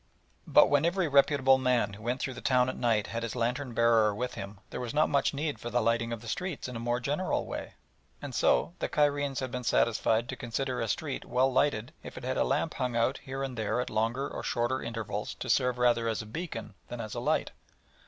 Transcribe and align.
But 0.47 0.67
when 0.67 0.83
every 0.83 1.07
reputable 1.07 1.59
man 1.59 1.93
who 1.93 2.01
went 2.01 2.19
through 2.21 2.33
the 2.33 2.41
town 2.41 2.69
at 2.69 2.75
night 2.75 3.05
had 3.05 3.21
his 3.21 3.35
lantern 3.35 3.75
bearer 3.75 4.15
with 4.15 4.33
him 4.33 4.59
there 4.71 4.79
was 4.79 4.95
not 4.95 5.11
much 5.11 5.31
need 5.31 5.59
for 5.59 5.69
the 5.69 5.79
lighting 5.79 6.11
of 6.11 6.21
the 6.21 6.27
streets 6.27 6.67
in 6.67 6.75
a 6.75 6.79
more 6.79 6.99
general 6.99 7.45
way, 7.45 7.75
and 8.19 8.33
so 8.33 8.73
the 8.79 8.89
Cairenes 8.89 9.41
had 9.41 9.51
been 9.51 9.63
satisfied 9.63 10.27
to 10.29 10.35
consider 10.35 10.81
a 10.81 10.87
street 10.87 11.23
well 11.23 11.53
lighted 11.53 11.93
if 12.01 12.17
it 12.17 12.23
had 12.23 12.37
a 12.37 12.43
lamp 12.43 12.73
hung 12.73 12.95
out 12.95 13.19
here 13.19 13.43
and 13.43 13.55
there 13.55 13.79
at 13.79 13.91
longer 13.91 14.27
or 14.27 14.41
shorter 14.41 14.81
intervals 14.81 15.35
to 15.35 15.51
serve 15.51 15.77
rather 15.77 16.07
as 16.07 16.23
a 16.23 16.25
beacon 16.25 16.73
than 16.87 16.99
as 16.99 17.13
a 17.13 17.19
light. 17.19 17.51